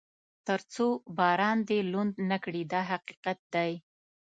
تر 0.47 0.59
څو 0.73 0.85
باران 1.17 1.57
دې 1.69 1.79
لوند 1.91 2.13
نه 2.29 2.37
کړي 2.43 2.61
دا 2.73 2.81
حقیقت 2.91 3.39
دی. 3.53 3.71